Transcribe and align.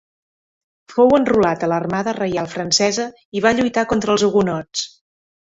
Fou 0.93 1.11
enrolat 1.17 1.65
a 1.67 1.69
l'armada 1.71 2.15
reial 2.19 2.49
francesa 2.55 3.07
i 3.41 3.45
va 3.47 3.53
lluitar 3.61 3.85
contra 3.93 4.17
els 4.17 4.27
hugonots. 4.31 4.89